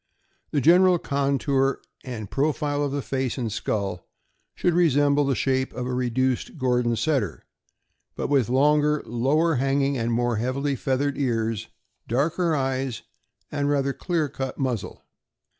[0.49, 4.07] The general contour and profile of the face and skull
[4.55, 7.45] should resemble the shape of a reduced Gordon Setter,
[8.15, 11.67] but with longer, lower hanging, and more heavily feathered ears,
[12.07, 13.03] darker eyes,
[13.51, 15.03] and rather clearer cut muzzle.